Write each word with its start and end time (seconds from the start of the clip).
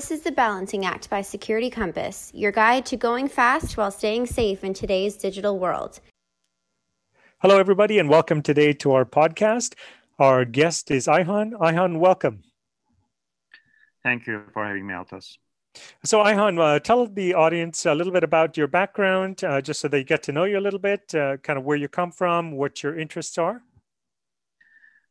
This 0.00 0.10
is 0.10 0.22
the 0.22 0.32
Balancing 0.32 0.86
Act 0.86 1.10
by 1.10 1.20
Security 1.20 1.68
Compass, 1.68 2.30
your 2.34 2.52
guide 2.52 2.86
to 2.86 2.96
going 2.96 3.28
fast 3.28 3.76
while 3.76 3.90
staying 3.90 4.24
safe 4.24 4.64
in 4.64 4.72
today's 4.72 5.14
digital 5.14 5.58
world. 5.58 6.00
Hello, 7.42 7.58
everybody, 7.58 7.98
and 7.98 8.08
welcome 8.08 8.40
today 8.40 8.72
to 8.72 8.92
our 8.92 9.04
podcast. 9.04 9.74
Our 10.18 10.46
guest 10.46 10.90
is 10.90 11.06
Ayhan. 11.06 11.52
Ayhan, 11.52 11.98
welcome. 11.98 12.42
Thank 14.02 14.26
you 14.26 14.40
for 14.54 14.64
having 14.64 14.86
me, 14.86 14.94
Altaz. 14.94 15.36
So, 16.02 16.20
Ayhan, 16.24 16.58
uh, 16.58 16.78
tell 16.78 17.06
the 17.06 17.34
audience 17.34 17.84
a 17.84 17.94
little 17.94 18.14
bit 18.14 18.24
about 18.24 18.56
your 18.56 18.68
background, 18.68 19.44
uh, 19.44 19.60
just 19.60 19.80
so 19.80 19.88
they 19.88 20.02
get 20.02 20.22
to 20.22 20.32
know 20.32 20.44
you 20.44 20.58
a 20.58 20.64
little 20.64 20.80
bit, 20.80 21.14
uh, 21.14 21.36
kind 21.36 21.58
of 21.58 21.66
where 21.66 21.76
you 21.76 21.88
come 21.88 22.10
from, 22.10 22.52
what 22.52 22.82
your 22.82 22.98
interests 22.98 23.36
are. 23.36 23.62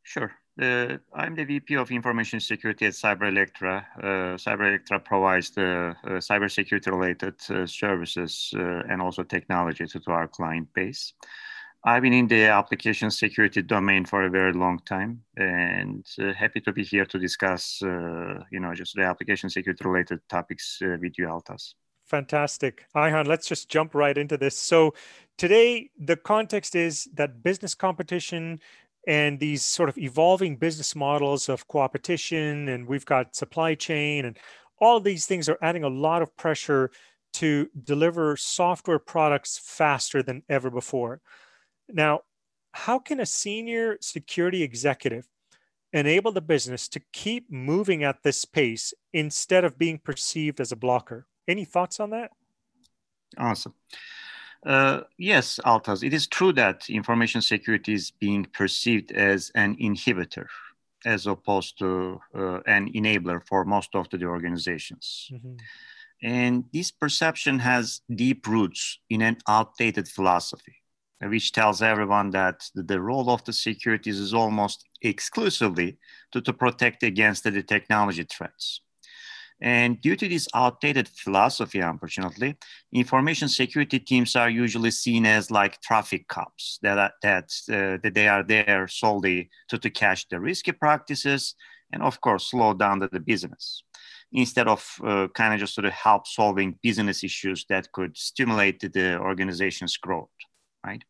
Sure. 0.01 0.31
Uh, 0.59 0.97
I'm 1.13 1.35
the 1.35 1.45
VP 1.45 1.75
of 1.75 1.89
Information 1.89 2.41
Security 2.41 2.87
at 2.87 2.93
CyberElectra. 2.93 3.85
Uh, 3.97 4.03
CyberElectra 4.35 5.03
provides 5.05 5.51
the 5.51 5.95
uh, 6.03 6.09
cybersecurity 6.19 6.87
related 6.87 7.35
uh, 7.49 7.65
services 7.65 8.53
uh, 8.57 8.83
and 8.89 9.01
also 9.01 9.23
technology 9.23 9.85
to, 9.85 9.99
to, 10.01 10.11
our 10.11 10.27
client 10.27 10.67
base. 10.73 11.13
I've 11.85 12.01
been 12.01 12.11
in 12.11 12.27
the 12.27 12.47
application 12.47 13.09
security 13.09 13.61
domain 13.61 14.03
for 14.03 14.23
a 14.23 14.29
very 14.29 14.51
long 14.51 14.79
time 14.79 15.21
and 15.37 16.05
uh, 16.21 16.33
happy 16.33 16.59
to 16.61 16.73
be 16.73 16.83
here 16.83 17.05
to 17.05 17.17
discuss, 17.17 17.79
you 17.81 18.59
know, 18.59 18.73
just 18.73 18.95
the 18.95 19.03
application 19.03 19.49
security 19.49 19.85
related 19.85 20.19
topics 20.27 20.79
with 20.81 21.17
you, 21.17 21.27
Altaz. 21.27 21.75
Fantastic. 22.05 22.85
Ayhan, 22.95 23.27
let's 23.27 23.47
just 23.47 23.69
jump 23.69 23.93
right 23.93 24.17
into 24.17 24.35
this. 24.35 24.57
So, 24.57 24.95
today, 25.37 25.91
the 25.97 26.17
context 26.17 26.75
is 26.75 27.07
that 27.13 27.43
business 27.43 27.75
competition 27.75 28.59
and 29.09 29.39
these 29.39 29.65
sort 29.65 29.89
of 29.89 29.97
evolving 29.97 30.55
business 30.55 30.95
models 30.95 31.49
of 31.49 31.67
competition 31.67 32.69
and 32.69 32.87
we've 32.87 33.07
got 33.07 33.35
supply 33.35 33.73
chain 33.73 34.23
and 34.23 34.37
all 34.79 34.97
of 34.97 35.03
these 35.03 35.25
things 35.25 35.49
are 35.49 35.57
adding 35.63 35.83
a 35.83 35.89
lot 35.89 36.21
of 36.21 36.37
pressure 36.37 36.91
to 37.33 37.67
deliver 37.83 38.37
software 38.37 38.99
products 38.99 39.59
faster 39.61 40.21
than 40.21 40.43
ever 40.47 40.69
before. 40.69 41.21
Now 41.89 42.21
how 42.73 42.99
can 42.99 43.19
a 43.19 43.25
senior 43.25 43.97
security 43.99 44.61
executive 44.61 45.27
enable 45.91 46.31
the 46.31 46.39
business 46.39 46.87
to 46.89 47.01
keep 47.11 47.51
moving 47.51 48.03
at 48.03 48.21
this 48.21 48.45
pace 48.45 48.93
instead 49.11 49.65
of 49.65 49.79
being 49.79 49.97
perceived 49.97 50.61
as 50.61 50.71
a 50.71 50.75
blocker? 50.75 51.25
Any 51.47 51.65
thoughts 51.65 51.99
on 51.99 52.11
that? 52.11 52.29
Awesome 53.39 53.73
uh, 54.65 55.01
yes, 55.17 55.59
Altaz, 55.65 56.03
it 56.03 56.13
is 56.13 56.27
true 56.27 56.51
that 56.53 56.89
information 56.89 57.41
security 57.41 57.93
is 57.93 58.11
being 58.11 58.45
perceived 58.45 59.11
as 59.11 59.51
an 59.55 59.75
inhibitor 59.77 60.47
as 61.05 61.27
opposed 61.27 61.79
to 61.79 62.19
uh, 62.35 62.59
an 62.67 62.91
enabler 62.93 63.41
for 63.47 63.63
most 63.63 63.95
of 63.95 64.09
the 64.09 64.25
organizations. 64.25 65.29
Mm-hmm. 65.31 65.55
And 66.21 66.65
this 66.73 66.91
perception 66.91 67.59
has 67.59 68.01
deep 68.13 68.45
roots 68.45 68.99
in 69.09 69.21
an 69.21 69.37
outdated 69.47 70.09
philosophy, 70.09 70.75
which 71.21 71.53
tells 71.53 71.81
everyone 71.81 72.31
that 72.31 72.69
the 72.75 72.99
role 72.99 73.29
of 73.29 73.43
the 73.45 73.53
securities 73.53 74.19
is 74.19 74.33
almost 74.33 74.85
exclusively 75.01 75.97
to, 76.33 76.41
to 76.41 76.51
protect 76.51 77.03
against 77.03 77.45
the 77.45 77.63
technology 77.63 78.25
threats. 78.29 78.81
And 79.61 79.99
due 79.99 80.15
to 80.15 80.27
this 80.27 80.47
outdated 80.53 81.07
philosophy, 81.09 81.79
unfortunately, 81.79 82.55
information 82.93 83.49
security 83.49 83.99
teams 83.99 84.35
are 84.35 84.49
usually 84.49 84.91
seen 84.91 85.25
as 85.25 85.51
like 85.51 85.81
traffic 85.81 86.27
cops 86.27 86.79
that, 86.81 86.97
are, 86.97 87.11
that, 87.23 87.51
uh, 87.69 87.97
that 88.01 88.13
they 88.13 88.27
are 88.27 88.43
there 88.43 88.87
solely 88.87 89.49
to, 89.67 89.77
to 89.77 89.89
catch 89.89 90.29
the 90.29 90.39
risky 90.39 90.71
practices 90.71 91.55
and, 91.91 92.01
of 92.01 92.21
course, 92.21 92.51
slow 92.51 92.73
down 92.73 92.99
the, 92.99 93.09
the 93.09 93.19
business. 93.19 93.83
Instead 94.31 94.67
of 94.67 94.87
uh, 95.03 95.27
kind 95.33 95.53
of 95.53 95.59
just 95.59 95.73
sort 95.73 95.85
of 95.85 95.91
help 95.91 96.27
solving 96.27 96.77
business 96.83 97.23
issues 97.23 97.65
that 97.67 97.91
could 97.91 98.15
stimulate 98.15 98.79
the 98.79 99.17
organization's 99.19 99.97
growth 99.97 100.29
right? 100.85 101.03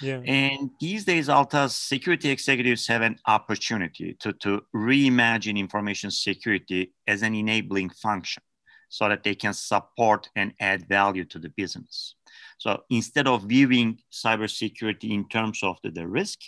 Yeah. 0.00 0.20
And 0.24 0.70
these 0.80 1.04
days, 1.04 1.28
Altaz 1.28 1.70
security 1.70 2.30
executives 2.30 2.86
have 2.86 3.02
an 3.02 3.18
opportunity 3.26 4.14
to, 4.20 4.32
to 4.34 4.62
reimagine 4.74 5.58
information 5.58 6.10
security 6.10 6.92
as 7.06 7.22
an 7.22 7.34
enabling 7.34 7.90
function 7.90 8.42
so 8.88 9.08
that 9.08 9.22
they 9.22 9.34
can 9.34 9.54
support 9.54 10.28
and 10.36 10.52
add 10.60 10.88
value 10.88 11.24
to 11.24 11.38
the 11.38 11.48
business. 11.50 12.14
So 12.58 12.82
instead 12.90 13.26
of 13.26 13.44
viewing 13.44 13.98
cybersecurity 14.12 15.10
in 15.10 15.28
terms 15.28 15.62
of 15.62 15.78
the, 15.82 15.90
the 15.90 16.06
risk, 16.06 16.40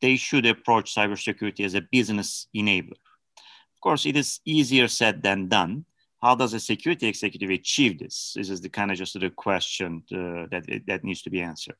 they 0.00 0.16
should 0.16 0.46
approach 0.46 0.94
cybersecurity 0.94 1.64
as 1.64 1.74
a 1.74 1.80
business 1.80 2.46
enabler. 2.54 2.92
Of 2.92 3.80
course, 3.80 4.06
it 4.06 4.16
is 4.16 4.40
easier 4.44 4.88
said 4.88 5.22
than 5.22 5.48
done 5.48 5.84
how 6.22 6.34
does 6.34 6.54
a 6.54 6.60
security 6.60 7.08
executive 7.08 7.50
achieve 7.50 7.98
this? 7.98 8.34
This 8.36 8.48
is 8.48 8.60
the 8.60 8.68
kind 8.68 8.90
of 8.90 8.96
just 8.96 9.18
the 9.18 9.30
question 9.30 10.02
uh, 10.12 10.46
that 10.50 10.82
that 10.86 11.04
needs 11.04 11.22
to 11.22 11.30
be 11.30 11.40
answered. 11.40 11.76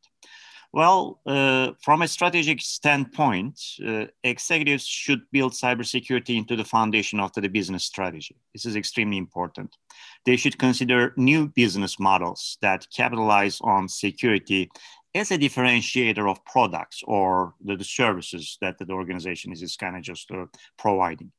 Well, 0.75 1.21
uh, 1.27 1.73
from 1.83 2.01
a 2.01 2.09
strategic 2.09 2.63
standpoint, 2.63 3.61
uh, 3.87 4.07
executives 4.25 4.87
should 4.87 5.21
build 5.31 5.53
cybersecurity 5.53 6.39
into 6.39 6.57
the 6.57 6.65
foundation 6.65 7.21
of 7.21 7.31
the 7.35 7.47
business 7.49 7.85
strategy. 7.85 8.37
This 8.55 8.65
is 8.65 8.75
extremely 8.75 9.19
important. 9.19 9.77
They 10.25 10.37
should 10.37 10.59
consider 10.59 11.13
new 11.19 11.49
business 11.49 12.01
models 12.01 12.57
that 12.63 12.87
capitalize 12.91 13.61
on 13.61 13.87
security 13.87 14.71
as 15.15 15.31
a 15.31 15.37
differentiator 15.37 16.31
of 16.31 16.43
products 16.47 17.03
or 17.07 17.53
the, 17.63 17.77
the 17.77 17.85
services 17.85 18.57
that 18.63 18.79
the 18.79 18.93
organization 18.93 19.53
is, 19.53 19.63
is 19.63 19.77
kind 19.77 19.95
of 19.95 20.03
just 20.03 20.31
uh, 20.31 20.47
providing. 20.79 21.31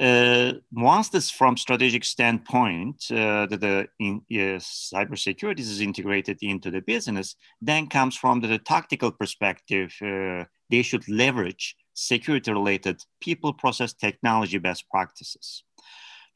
Uh, 0.00 0.54
once 0.72 1.08
this 1.08 1.30
from 1.30 1.56
strategic 1.56 2.04
standpoint, 2.04 3.04
uh, 3.12 3.46
the, 3.46 3.56
the 3.56 3.88
in, 4.00 4.20
uh, 4.32 4.58
cybersecurity 4.58 5.60
is 5.60 5.80
integrated 5.80 6.38
into 6.42 6.70
the 6.70 6.80
business, 6.80 7.36
then 7.62 7.86
comes 7.86 8.16
from 8.16 8.40
the, 8.40 8.48
the 8.48 8.58
tactical 8.58 9.12
perspective, 9.12 9.94
uh, 10.02 10.44
they 10.68 10.82
should 10.82 11.08
leverage 11.08 11.76
security 11.94 12.50
related 12.52 13.00
people 13.20 13.52
process 13.52 13.92
technology 13.92 14.58
best 14.58 14.84
practices. 14.90 15.62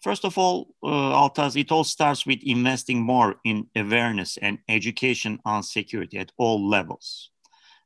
First 0.01 0.25
of 0.25 0.39
all, 0.39 0.69
uh, 0.85 0.87
Altaz, 0.87 1.57
it 1.57 1.73
all 1.73 1.83
starts 1.83 2.25
with 2.25 2.39
investing 2.45 3.03
more 3.03 3.41
in 3.45 3.67
awareness 3.75 4.37
and 4.41 4.59
education 4.69 5.41
on 5.45 5.65
security 5.65 6.19
at 6.19 6.31
all 6.37 6.69
levels. 6.69 7.31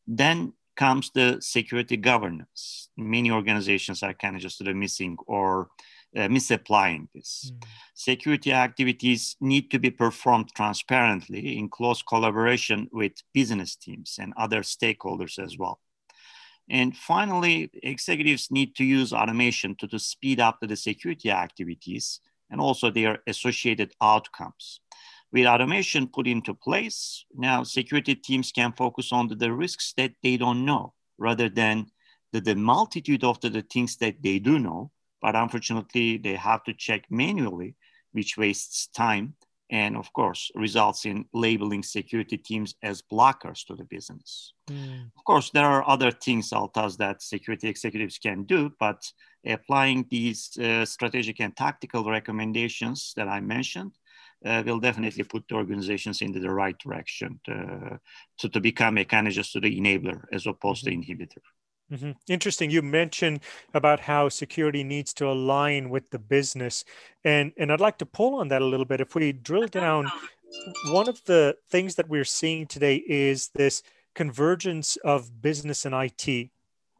Then 0.06 0.52
comes 0.82 1.12
the 1.14 1.38
security 1.40 1.96
governance. 1.96 2.88
Many 2.96 3.30
organizations 3.30 4.02
are 4.02 4.14
kind 4.14 4.34
of 4.34 4.42
just 4.42 4.58
sort 4.58 4.68
of 4.68 4.74
missing 4.74 5.16
or 5.28 5.68
uh, 6.16 6.28
misapplying 6.28 7.08
this. 7.14 7.52
Mm. 7.52 7.64
Security 7.94 8.52
activities 8.52 9.36
need 9.40 9.70
to 9.70 9.78
be 9.78 9.90
performed 9.90 10.48
transparently 10.56 11.56
in 11.56 11.68
close 11.68 12.02
collaboration 12.02 12.88
with 12.92 13.12
business 13.32 13.76
teams 13.76 14.18
and 14.20 14.34
other 14.36 14.62
stakeholders 14.62 15.38
as 15.38 15.56
well. 15.56 15.78
And 16.68 16.96
finally, 16.96 17.70
executives 17.94 18.50
need 18.50 18.74
to 18.74 18.84
use 18.84 19.12
automation 19.12 19.76
to, 19.76 19.86
to 19.86 20.00
speed 20.00 20.40
up 20.40 20.58
the 20.60 20.76
security 20.76 21.30
activities 21.30 22.20
and 22.50 22.60
also 22.60 22.90
their 22.90 23.18
associated 23.28 23.92
outcomes. 24.00 24.80
With 25.32 25.46
automation 25.46 26.08
put 26.08 26.26
into 26.26 26.54
place, 26.54 27.24
now 27.34 27.62
security 27.62 28.14
teams 28.14 28.52
can 28.52 28.72
focus 28.72 29.12
on 29.12 29.28
the, 29.28 29.34
the 29.34 29.52
risks 29.52 29.94
that 29.96 30.12
they 30.22 30.36
don't 30.36 30.64
know 30.64 30.92
rather 31.18 31.48
than 31.48 31.86
the, 32.32 32.40
the 32.40 32.54
multitude 32.54 33.24
of 33.24 33.40
the, 33.40 33.48
the 33.48 33.62
things 33.62 33.96
that 33.96 34.22
they 34.22 34.38
do 34.38 34.58
know. 34.58 34.90
But 35.22 35.36
unfortunately, 35.36 36.18
they 36.18 36.34
have 36.34 36.64
to 36.64 36.74
check 36.74 37.04
manually, 37.10 37.76
which 38.12 38.36
wastes 38.36 38.88
time 38.88 39.34
and 39.72 39.96
of 39.96 40.12
course 40.12 40.50
results 40.54 41.06
in 41.06 41.24
labeling 41.32 41.82
security 41.82 42.36
teams 42.36 42.74
as 42.82 43.02
blockers 43.02 43.64
to 43.64 43.74
the 43.74 43.84
business. 43.84 44.52
Mm. 44.68 45.06
Of 45.16 45.24
course, 45.24 45.50
there 45.50 45.64
are 45.64 45.88
other 45.88 46.10
things, 46.10 46.50
Altaz, 46.50 46.98
that 46.98 47.22
security 47.22 47.68
executives 47.68 48.18
can 48.18 48.44
do, 48.44 48.70
but 48.78 49.02
applying 49.46 50.04
these 50.10 50.56
uh, 50.58 50.84
strategic 50.84 51.40
and 51.40 51.56
tactical 51.56 52.04
recommendations 52.04 53.14
that 53.16 53.28
I 53.28 53.40
mentioned 53.40 53.92
uh, 54.44 54.62
will 54.64 54.80
definitely 54.80 55.24
put 55.24 55.46
the 55.48 55.54
organizations 55.54 56.22
into 56.22 56.40
the 56.40 56.50
right 56.50 56.78
direction 56.78 57.40
to, 57.44 58.00
to, 58.38 58.48
to 58.48 58.60
become 58.60 58.98
a 58.98 59.04
kind 59.04 59.26
of 59.26 59.32
just 59.32 59.52
the 59.54 59.60
enabler 59.60 60.24
as 60.32 60.46
opposed 60.46 60.84
mm-hmm. 60.84 61.00
to 61.00 61.14
inhibitor. 61.14 61.42
Mm-hmm. 61.92 62.12
Interesting. 62.28 62.70
You 62.70 62.80
mentioned 62.80 63.40
about 63.74 64.00
how 64.00 64.28
security 64.28 64.82
needs 64.82 65.12
to 65.14 65.28
align 65.28 65.90
with 65.90 66.08
the 66.10 66.18
business, 66.18 66.84
and 67.22 67.52
and 67.58 67.70
I'd 67.70 67.80
like 67.80 67.98
to 67.98 68.06
pull 68.06 68.36
on 68.36 68.48
that 68.48 68.62
a 68.62 68.66
little 68.66 68.86
bit. 68.86 69.02
If 69.02 69.14
we 69.14 69.32
drill 69.32 69.66
down, 69.66 70.10
one 70.86 71.08
of 71.08 71.22
the 71.24 71.56
things 71.70 71.96
that 71.96 72.08
we're 72.08 72.24
seeing 72.24 72.66
today 72.66 72.96
is 73.06 73.50
this 73.54 73.82
convergence 74.14 74.96
of 75.04 75.42
business 75.42 75.84
and 75.84 75.94
IT, 75.94 76.50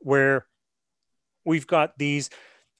where 0.01 0.47
we've 1.45 1.67
got 1.67 1.97
these 1.97 2.29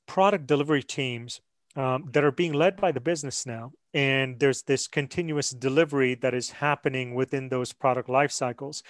product 0.07 0.47
delivery 0.47 0.83
teams 0.83 1.41
um, 1.77 2.11
that 2.13 2.25
are 2.25 2.33
being 2.33 2.53
led 2.53 2.77
by 2.77 2.93
the 2.93 3.01
business 3.01 3.47
now. 3.47 3.73
And 3.95 4.39
there's 4.39 4.63
this 4.63 4.89
continuous 4.89 5.51
delivery 5.51 6.15
that 6.17 6.35
is 6.35 6.51
happening 6.51 7.15
within 7.15 7.49
those 7.49 7.73
product 7.73 8.09
life 8.09 8.33
cycles. 8.33 8.83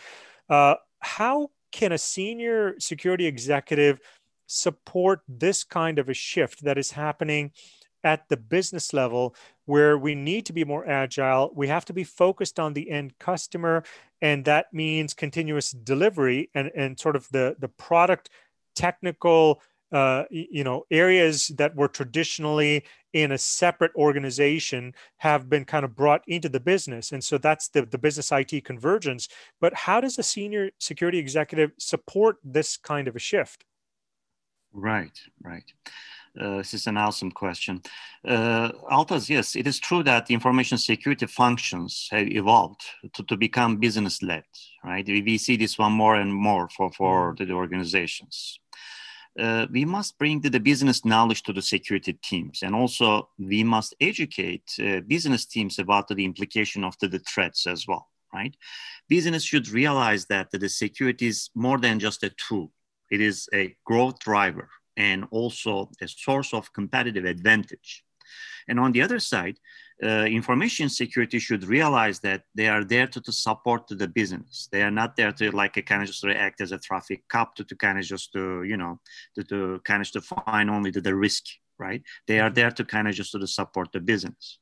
Uh, 0.49 0.77
how 1.01 1.51
can 1.73 1.93
a 1.93 1.99
senior 1.99 2.75
security 2.79 3.27
executive 3.27 4.01
support 4.47 5.21
this 5.27 5.65
kind 5.65 5.99
of 5.99 6.09
a 6.09 6.15
shift 6.15 6.63
that 6.65 6.79
is 6.79 6.93
happening 6.93 7.51
at 8.05 8.29
the 8.29 8.37
business 8.37 8.93
level 8.93 9.35
where 9.65 9.97
we 9.97 10.15
need 10.15 10.45
to 10.47 10.53
be 10.53 10.65
more 10.65 10.87
agile. 10.89 11.53
We 11.55 11.69
have 11.69 11.85
to 11.87 11.93
be 11.93 12.05
focused 12.05 12.59
on 12.59 12.73
the 12.73 12.91
end 12.91 13.19
customer, 13.19 13.85
and 14.21 14.45
that 14.45 14.67
means 14.73 15.15
continuous 15.15 15.71
delivery 15.71 16.51
and, 16.55 16.71
and 16.75 16.99
sort 16.99 17.17
of 17.17 17.29
the, 17.31 17.57
the 17.59 17.69
product 17.69 18.29
technical 18.75 19.63
uh, 19.93 20.25
you 20.31 20.65
know 20.65 20.85
areas 20.91 21.49
that 21.59 21.75
were 21.77 21.89
traditionally 21.89 22.85
in 23.13 23.33
a 23.33 23.39
separate 23.39 23.93
organization 23.95 24.95
have 25.19 25.49
been 25.51 25.65
kind 25.65 25.85
of 25.85 25.95
brought 25.95 26.23
into 26.27 26.49
the 26.49 26.61
business 26.61 27.13
and 27.13 27.23
so 27.23 27.37
that's 27.37 27.69
the, 27.69 27.85
the 27.87 27.99
business 27.99 28.33
it 28.33 28.65
convergence 28.65 29.29
but 29.61 29.75
how 29.75 30.01
does 30.01 30.19
a 30.19 30.23
senior 30.23 30.71
security 30.79 31.19
executive 31.19 31.71
support 31.79 32.37
this 32.43 32.77
kind 32.77 33.07
of 33.07 33.17
a 33.17 33.19
shift 33.19 33.65
right 34.73 35.21
right 35.43 35.73
uh, 36.41 36.57
this 36.57 36.73
is 36.73 36.87
an 36.87 36.97
awesome 36.97 37.31
question. 37.31 37.83
Uh, 38.27 38.73
Altaz, 38.91 39.29
yes, 39.29 39.55
it 39.55 39.67
is 39.67 39.79
true 39.79 40.03
that 40.03 40.31
information 40.31 40.79
security 40.79 41.27
functions 41.27 42.09
have 42.11 42.27
evolved 42.27 42.81
to, 43.13 43.23
to 43.25 43.37
become 43.37 43.77
business 43.77 44.23
led, 44.23 44.45
right? 44.83 45.07
We, 45.07 45.21
we 45.21 45.37
see 45.37 45.57
this 45.57 45.79
one 45.79 45.93
more 45.93 46.15
and 46.15 46.33
more 46.35 46.71
for, 46.71 46.91
for 46.91 47.35
mm. 47.35 47.47
the 47.47 47.53
organizations 47.53 48.59
uh, 49.39 49.67
we 49.71 49.85
must 49.85 50.19
bring 50.19 50.41
the, 50.41 50.51
the, 50.51 50.61
business 50.61 51.05
knowledge 51.05 51.43
to 51.43 51.53
the 51.53 51.63
security 51.63 52.13
teams. 52.23 52.63
And 52.63 52.75
also 52.75 53.29
we 53.39 53.65
must 53.65 53.95
educate 54.01 54.71
uh, 54.79 55.01
business 55.01 55.47
teams 55.47 55.79
about 55.79 56.09
the 56.09 56.25
implication 56.25 56.85
of 56.85 56.95
the, 57.01 57.09
the, 57.09 57.21
threats 57.21 57.67
as 57.67 57.87
well 57.87 58.09
right? 58.33 58.57
Business 59.09 59.45
should 59.45 59.69
realize 59.69 60.27
that 60.27 60.51
the 60.51 60.69
security 60.69 61.27
is 61.27 61.51
more 61.55 61.79
than 61.79 61.99
just 61.99 62.23
a 62.23 62.31
tool. 62.49 62.73
It 63.11 63.21
is 63.21 63.49
a 63.53 63.77
growth 63.85 64.19
driver 64.21 64.69
and 64.97 65.27
also 65.31 65.91
a 66.01 66.09
source 66.09 66.55
of 66.55 66.73
competitive 66.73 67.25
advantage 67.25 68.05
and 68.69 68.79
on 68.79 68.93
the 68.93 69.03
other 69.03 69.19
side 69.19 69.59
uh, 70.03 70.25
information 70.25 70.89
security 70.89 71.39
should 71.39 71.65
realize 71.65 72.19
that 72.21 72.43
they 72.55 72.69
are 72.69 72.83
there 72.83 73.07
to, 73.07 73.21
to 73.21 73.31
support 73.31 73.87
the 73.89 74.09
business. 74.09 74.69
They 74.73 74.83
are 74.83 74.91
not 74.91 75.15
there 75.17 75.33
to 75.33 75.51
like 75.53 75.77
a 75.77 75.83
kind 75.83 76.03
of 76.03 76.09
just 76.09 76.25
act 76.25 76.61
as 76.61 76.73
a 76.73 76.79
traffic 76.79 77.23
cop 77.29 77.55
to, 77.57 77.65
to 77.65 77.77
kind 77.77 77.99
of 77.99 78.05
just 78.05 78.33
to, 78.33 78.65
you 78.65 78.77
know, 78.77 78.99
to, 79.37 79.45
to 79.45 79.81
kind 79.85 80.03
of 80.03 80.11
to 80.13 80.21
find 80.21 80.71
only 80.71 80.91
the, 80.91 81.01
the 81.01 81.15
risk, 81.15 81.45
right? 81.79 82.03
They 82.27 82.41
are 82.41 82.51
there 82.51 82.73
to 82.73 82.85
kind 82.85 83.07
of 83.07 83.15
just 83.15 83.33
to 83.33 83.47
support 83.47 83.93
the 83.93 84.01
business. 84.01 84.59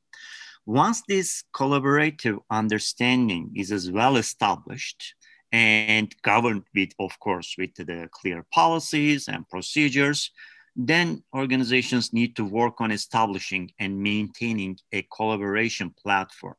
Once 0.67 1.01
this 1.07 1.43
collaborative 1.55 2.37
understanding 2.51 3.51
is 3.55 3.71
as 3.71 3.89
well 3.89 4.17
established, 4.17 5.15
and 5.51 6.15
governed 6.21 6.63
with, 6.73 6.91
of 6.99 7.19
course, 7.19 7.55
with 7.57 7.75
the 7.75 8.07
clear 8.11 8.45
policies 8.53 9.27
and 9.27 9.47
procedures, 9.49 10.31
then 10.75 11.23
organizations 11.35 12.13
need 12.13 12.35
to 12.35 12.45
work 12.45 12.79
on 12.79 12.91
establishing 12.91 13.71
and 13.79 14.01
maintaining 14.01 14.77
a 14.91 15.01
collaboration 15.13 15.93
platform, 16.01 16.55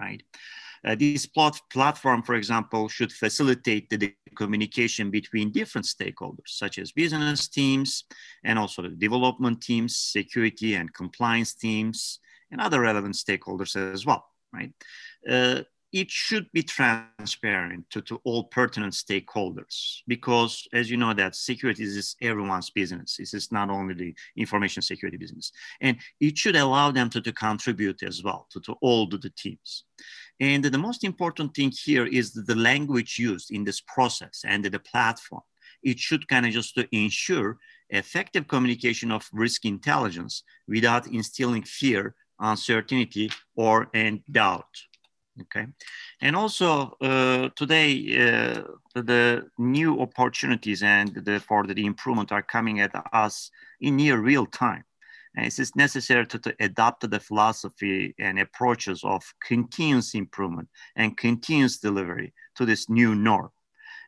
right? 0.00 0.22
Uh, 0.84 0.94
this 0.94 1.26
plot, 1.26 1.60
platform, 1.70 2.22
for 2.22 2.36
example, 2.36 2.88
should 2.88 3.12
facilitate 3.12 3.90
the, 3.90 3.96
the, 3.96 4.14
communication 4.36 5.10
between 5.10 5.50
different 5.50 5.86
stakeholders, 5.86 6.48
such 6.48 6.78
as 6.78 6.92
business 6.92 7.48
teams 7.48 8.04
and 8.44 8.58
also 8.58 8.82
the 8.82 8.90
development 8.90 9.62
teams, 9.62 9.96
security 9.96 10.74
and 10.74 10.92
compliance 10.92 11.54
teams, 11.54 12.20
and 12.50 12.60
other 12.60 12.82
relevant 12.82 13.14
stakeholders 13.14 13.74
as 13.92 14.04
well, 14.04 14.26
right? 14.52 14.72
Uh, 15.28 15.62
it 15.96 16.10
should 16.10 16.46
be 16.52 16.62
transparent 16.62 17.88
to, 17.88 18.02
to 18.02 18.20
all 18.24 18.44
pertinent 18.44 18.92
stakeholders 18.92 20.00
because 20.06 20.68
as 20.74 20.90
you 20.90 20.98
know 20.98 21.14
that 21.14 21.34
security 21.34 21.84
is 21.84 22.16
everyone's 22.20 22.68
business. 22.68 23.16
This 23.16 23.32
is 23.32 23.50
not 23.50 23.70
only 23.70 23.94
the 23.94 24.14
information 24.36 24.82
security 24.82 25.16
business. 25.16 25.52
And 25.80 25.96
it 26.20 26.36
should 26.36 26.54
allow 26.54 26.90
them 26.90 27.08
to, 27.10 27.22
to 27.22 27.32
contribute 27.32 28.02
as 28.02 28.22
well 28.22 28.46
to, 28.50 28.60
to 28.60 28.74
all 28.82 29.08
the, 29.08 29.16
the 29.16 29.30
teams. 29.30 29.84
And 30.38 30.62
the 30.62 30.76
most 30.76 31.02
important 31.02 31.54
thing 31.54 31.72
here 31.74 32.04
is 32.04 32.34
the 32.34 32.54
language 32.54 33.18
used 33.18 33.50
in 33.50 33.64
this 33.64 33.80
process 33.80 34.42
and 34.46 34.62
the 34.62 34.78
platform. 34.78 35.44
It 35.82 35.98
should 35.98 36.28
kind 36.28 36.44
of 36.44 36.52
just 36.52 36.74
to 36.74 36.86
ensure 36.94 37.56
effective 37.88 38.48
communication 38.48 39.10
of 39.10 39.26
risk 39.32 39.64
intelligence 39.64 40.42
without 40.68 41.06
instilling 41.06 41.62
fear 41.62 42.14
uncertainty 42.38 43.30
or 43.54 43.88
and 43.94 44.20
doubt 44.30 44.66
okay. 45.42 45.66
And 46.20 46.36
also 46.36 46.96
uh, 47.00 47.50
today 47.56 47.88
uh, 48.16 48.62
the 48.94 49.48
new 49.58 50.00
opportunities 50.00 50.82
and 50.82 51.14
the, 51.14 51.40
for 51.40 51.66
the 51.66 51.84
improvement 51.84 52.32
are 52.32 52.42
coming 52.42 52.80
at 52.80 52.92
us 53.12 53.50
in 53.80 53.96
near 53.96 54.18
real 54.18 54.46
time. 54.46 54.84
And 55.36 55.46
it 55.46 55.58
is 55.58 55.76
necessary 55.76 56.26
to, 56.28 56.38
to 56.38 56.54
adopt 56.60 57.08
the 57.08 57.20
philosophy 57.20 58.14
and 58.18 58.38
approaches 58.38 59.04
of 59.04 59.22
continuous 59.46 60.14
improvement 60.14 60.68
and 60.96 61.16
continuous 61.16 61.78
delivery 61.78 62.32
to 62.54 62.64
this 62.64 62.88
new 62.88 63.14
norm. 63.14 63.50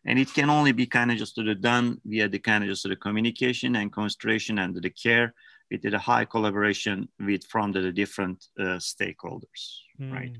And 0.07 0.19
it 0.19 0.33
can 0.33 0.49
only 0.49 0.73
be 0.73 0.87
kind 0.87 1.11
of 1.13 1.19
just 1.19 1.35
to 1.35 1.43
the 1.43 1.55
done 1.55 2.01
via 2.07 2.29
the 2.29 2.39
kind 2.39 2.65
of 2.65 2.71
just 2.71 2.89
the 2.89 2.97
communication 2.97 3.77
and 3.77 3.93
concentration 3.93 4.59
and 4.59 4.75
the 4.75 4.91
care. 4.91 5.35
With 5.71 5.83
the 5.83 5.99
high 5.99 6.25
collaboration 6.25 7.09
with 7.21 7.45
from 7.45 7.73
the 7.73 7.93
different 7.93 8.47
uh, 8.59 8.81
stakeholders 8.81 9.83
mm. 10.01 10.11
right 10.11 10.35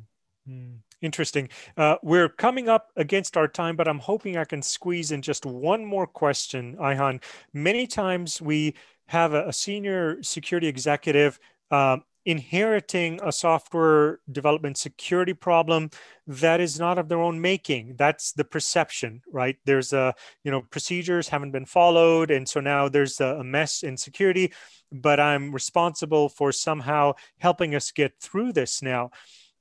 Mm, 0.49 0.79
interesting. 1.03 1.49
Uh, 1.77 1.97
we're 2.03 2.29
coming 2.29 2.69
up 2.69 2.91
against 2.97 3.37
our 3.37 3.49
time, 3.49 3.77
but 3.77 3.89
I'm 3.89 3.99
hoping 3.99 4.37
I 4.37 4.45
can 4.45 4.63
squeeze 4.63 5.13
in 5.13 5.23
just 5.23 5.45
one 5.45 5.85
more 5.85 6.07
question, 6.07 6.77
Ayhan. 6.77 7.23
Many 7.53 7.87
times 7.87 8.41
we 8.41 8.75
have 9.07 9.35
a, 9.35 9.49
a 9.49 9.53
senior 9.53 10.23
security 10.23 10.69
executive 10.69 11.39
uh, 11.71 11.99
inheriting 12.25 13.19
a 13.23 13.33
software 13.33 14.21
development 14.31 14.77
security 14.77 15.33
problem 15.33 15.89
that 16.27 16.61
is 16.61 16.79
not 16.79 16.99
of 16.99 17.09
their 17.09 17.21
own 17.21 17.41
making 17.41 17.95
that's 17.97 18.33
the 18.33 18.45
perception 18.45 19.23
right 19.33 19.57
there's 19.65 19.95
a 19.95 20.13
you 20.45 20.51
know 20.51 20.61
procedures 20.61 21.29
haven't 21.29 21.53
been 21.53 21.65
followed 21.65 22.31
and 22.31 22.47
so 22.47 22.61
now 22.61 22.87
there's 22.87 23.19
a, 23.21 23.43
mess 23.43 23.83
in 23.83 23.97
security 23.97 24.53
but 24.93 25.19
i'm 25.19 25.53
responsible 25.53 26.29
for 26.29 26.53
somehow 26.53 27.15
helping 27.39 27.75
us 27.75 27.91
get 27.93 28.13
through 28.21 28.53
this 28.53 28.83
now 28.83 29.11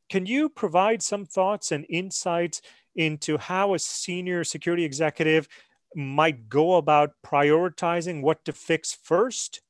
can 0.09 0.25
you 0.25 0.49
provide 0.49 1.01
some 1.03 1.25
thoughts 1.25 1.71
and 1.71 1.85
insights 1.89 2.61
into 2.95 3.37
how 3.37 3.73
a 3.73 3.79
senior 3.79 4.43
security 4.43 4.83
executive 4.83 5.47
might 5.95 6.49
go 6.49 6.75
about 6.75 7.11
prioritizing 7.25 8.21
what 8.21 8.43
to 8.45 8.53
fix 8.53 8.97
first? 9.01 9.61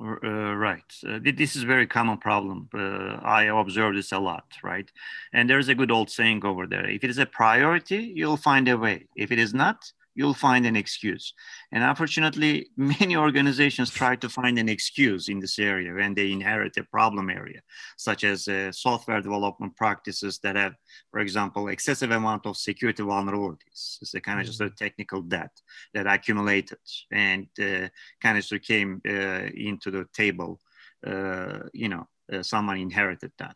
Uh, 0.00 0.54
right. 0.54 0.84
Uh, 1.06 1.18
this 1.22 1.56
is 1.56 1.64
a 1.64 1.66
very 1.66 1.86
common 1.86 2.18
problem. 2.18 2.68
Uh, 2.72 3.18
I 3.20 3.44
observe 3.44 3.96
this 3.96 4.12
a 4.12 4.18
lot, 4.18 4.44
right? 4.62 4.88
And 5.32 5.50
there's 5.50 5.68
a 5.68 5.74
good 5.74 5.90
old 5.90 6.08
saying 6.08 6.44
over 6.44 6.68
there 6.68 6.88
if 6.88 7.02
it 7.02 7.10
is 7.10 7.18
a 7.18 7.26
priority, 7.26 8.12
you'll 8.14 8.36
find 8.36 8.68
a 8.68 8.78
way. 8.78 9.06
If 9.16 9.32
it 9.32 9.40
is 9.40 9.52
not, 9.52 9.92
you'll 10.18 10.34
find 10.34 10.66
an 10.66 10.74
excuse. 10.74 11.32
And 11.70 11.84
unfortunately, 11.84 12.70
many 12.76 13.16
organizations 13.16 13.88
try 13.90 14.16
to 14.16 14.28
find 14.28 14.58
an 14.58 14.68
excuse 14.68 15.28
in 15.28 15.38
this 15.38 15.60
area 15.60 15.94
when 15.94 16.12
they 16.12 16.32
inherit 16.32 16.76
a 16.76 16.82
problem 16.82 17.30
area, 17.30 17.60
such 17.96 18.24
as 18.24 18.48
uh, 18.48 18.72
software 18.72 19.22
development 19.22 19.76
practices 19.76 20.40
that 20.40 20.56
have, 20.56 20.74
for 21.12 21.20
example, 21.20 21.68
excessive 21.68 22.10
amount 22.10 22.46
of 22.46 22.56
security 22.56 23.04
vulnerabilities. 23.04 23.98
It's 24.02 24.14
a 24.14 24.20
kind 24.20 24.40
of 24.40 24.44
mm-hmm. 24.44 24.50
just 24.50 24.60
a 24.60 24.64
mm-hmm. 24.64 24.84
technical 24.84 25.22
debt 25.22 25.52
that 25.94 26.08
accumulated 26.08 26.82
and 27.12 27.46
uh, 27.62 27.86
kind 28.20 28.36
of 28.38 28.44
sort 28.44 28.60
of 28.62 28.66
came 28.66 29.00
uh, 29.08 29.46
into 29.54 29.92
the 29.92 30.04
table. 30.12 30.60
Uh, 31.06 31.60
you 31.72 31.88
know, 31.88 32.08
uh, 32.32 32.42
someone 32.42 32.76
inherited 32.76 33.30
that. 33.38 33.54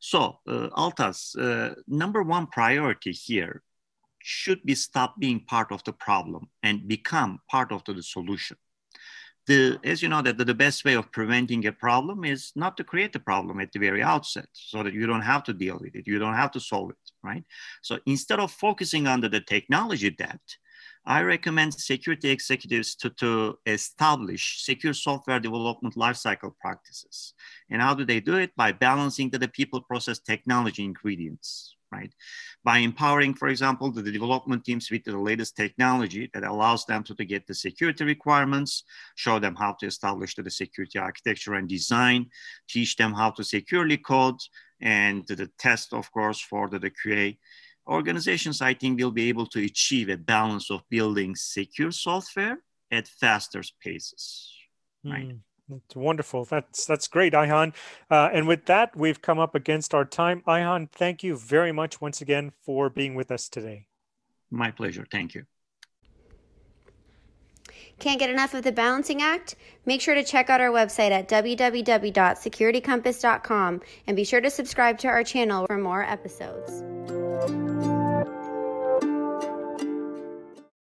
So, 0.00 0.38
uh, 0.48 0.68
Altaz, 0.74 1.36
uh, 1.38 1.74
number 1.86 2.22
one 2.22 2.46
priority 2.46 3.12
here 3.12 3.62
should 4.28 4.62
be 4.62 4.74
stop 4.74 5.18
being 5.18 5.40
part 5.40 5.72
of 5.72 5.82
the 5.84 5.92
problem 5.92 6.48
and 6.62 6.86
become 6.86 7.40
part 7.50 7.72
of 7.72 7.82
the 7.84 8.02
solution. 8.02 8.58
The, 9.46 9.78
as 9.82 10.02
you 10.02 10.10
know 10.10 10.20
that 10.20 10.36
the, 10.36 10.44
the, 10.44 10.54
best 10.54 10.84
way 10.84 10.92
of 10.92 11.10
preventing 11.10 11.66
a 11.66 11.72
problem 11.72 12.26
is 12.26 12.52
not 12.54 12.76
to 12.76 12.84
create 12.84 13.14
the 13.14 13.20
problem 13.20 13.58
at 13.60 13.72
the 13.72 13.78
very 13.78 14.02
outset 14.02 14.48
so 14.52 14.82
that 14.82 14.92
you 14.92 15.06
don't 15.06 15.22
have 15.22 15.42
to 15.44 15.54
deal 15.54 15.78
with 15.80 15.94
it 15.96 16.06
you 16.06 16.18
don't 16.18 16.34
have 16.34 16.50
to 16.50 16.60
solve 16.60 16.90
it 16.90 17.04
right? 17.22 17.42
So 17.80 17.98
instead 18.04 18.40
of 18.40 18.52
focusing 18.52 19.06
on 19.06 19.22
the, 19.22 19.30
the 19.30 19.40
technology 19.40 20.10
debt 20.10 20.46
i 21.06 21.22
recommend 21.22 21.72
security 21.72 22.28
executives 22.28 22.94
to, 22.96 23.08
to 23.22 23.58
establish 23.64 24.62
secure 24.62 24.92
software 24.92 25.40
development 25.40 25.94
lifecycle 25.94 26.52
practices. 26.60 27.32
And 27.70 27.80
how 27.80 27.94
do 27.94 28.04
they 28.04 28.20
do 28.20 28.36
it? 28.36 28.50
By 28.54 28.72
balancing 28.72 29.30
the, 29.30 29.38
the 29.38 29.48
people 29.48 29.80
process 29.80 30.18
technology 30.18 30.84
ingredients 30.84 31.77
right? 31.90 32.12
By 32.64 32.78
empowering, 32.78 33.34
for 33.34 33.48
example, 33.48 33.90
the, 33.90 34.02
development 34.02 34.64
teams 34.64 34.90
with 34.90 35.04
the 35.04 35.16
latest 35.16 35.56
technology 35.56 36.30
that 36.34 36.44
allows 36.44 36.84
them 36.84 37.02
to, 37.04 37.14
to 37.14 37.24
get 37.24 37.46
the 37.46 37.54
security 37.54 38.04
requirements, 38.04 38.84
show 39.14 39.38
them 39.38 39.54
how 39.54 39.72
to 39.80 39.86
establish 39.86 40.34
the, 40.34 40.50
security 40.50 40.98
architecture 40.98 41.54
and 41.54 41.68
design, 41.68 42.26
teach 42.68 42.96
them 42.96 43.12
how 43.12 43.30
to 43.30 43.44
securely 43.44 43.96
code, 43.96 44.40
and 44.80 45.26
the, 45.26 45.50
test, 45.58 45.92
of 45.92 46.10
course, 46.12 46.40
for 46.40 46.68
the, 46.68 46.78
the 46.78 46.90
QA. 46.90 47.36
Organizations, 47.86 48.60
I 48.60 48.74
think, 48.74 49.00
will 49.00 49.10
be 49.10 49.28
able 49.28 49.46
to 49.46 49.64
achieve 49.64 50.10
a 50.10 50.16
balance 50.16 50.70
of 50.70 50.82
building 50.90 51.34
secure 51.34 51.90
software 51.90 52.58
at 52.90 53.08
faster 53.08 53.62
paces, 53.82 54.52
right? 55.04 55.28
Mm. 55.28 55.38
That's 55.68 55.96
wonderful. 55.96 56.44
That's 56.44 56.86
that's 56.86 57.08
great, 57.08 57.34
Ayhan. 57.34 57.74
Uh, 58.10 58.30
and 58.32 58.48
with 58.48 58.66
that, 58.66 58.96
we've 58.96 59.20
come 59.20 59.38
up 59.38 59.54
against 59.54 59.94
our 59.94 60.04
time. 60.04 60.42
Ayhan, 60.46 60.90
thank 60.90 61.22
you 61.22 61.36
very 61.36 61.72
much 61.72 62.00
once 62.00 62.20
again 62.20 62.52
for 62.62 62.88
being 62.88 63.14
with 63.14 63.30
us 63.30 63.48
today. 63.48 63.86
My 64.50 64.70
pleasure. 64.70 65.06
Thank 65.10 65.34
you. 65.34 65.44
Can't 67.98 68.20
get 68.20 68.30
enough 68.30 68.54
of 68.54 68.62
the 68.62 68.72
balancing 68.72 69.20
act? 69.22 69.56
Make 69.84 70.00
sure 70.00 70.14
to 70.14 70.22
check 70.22 70.48
out 70.50 70.60
our 70.60 70.70
website 70.70 71.10
at 71.10 71.28
www.securitycompass.com 71.28 73.80
and 74.06 74.16
be 74.16 74.22
sure 74.24 74.40
to 74.40 74.50
subscribe 74.50 74.98
to 74.98 75.08
our 75.08 75.24
channel 75.24 75.66
for 75.66 75.78
more 75.78 76.04
episodes. 76.04 76.84